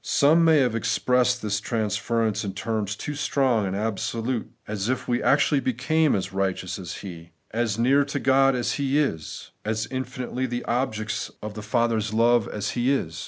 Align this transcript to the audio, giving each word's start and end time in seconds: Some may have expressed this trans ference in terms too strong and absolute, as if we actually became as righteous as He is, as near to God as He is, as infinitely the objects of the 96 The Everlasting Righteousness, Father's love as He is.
Some 0.03 0.43
may 0.43 0.57
have 0.61 0.73
expressed 0.73 1.43
this 1.43 1.59
trans 1.59 1.95
ference 1.95 2.43
in 2.43 2.53
terms 2.55 2.95
too 2.95 3.13
strong 3.13 3.67
and 3.67 3.75
absolute, 3.75 4.49
as 4.67 4.89
if 4.89 5.07
we 5.07 5.21
actually 5.21 5.59
became 5.59 6.15
as 6.15 6.33
righteous 6.33 6.79
as 6.79 6.95
He 7.05 7.11
is, 7.21 7.27
as 7.51 7.77
near 7.77 8.03
to 8.05 8.19
God 8.19 8.55
as 8.55 8.71
He 8.81 8.97
is, 8.97 9.51
as 9.63 9.85
infinitely 9.91 10.47
the 10.47 10.65
objects 10.65 11.29
of 11.43 11.53
the 11.53 11.59
96 11.59 11.71
The 11.71 11.77
Everlasting 11.85 12.17
Righteousness, 12.17 12.17
Father's 12.17 12.19
love 12.19 12.47
as 12.51 12.69
He 12.71 12.91
is. 12.91 13.17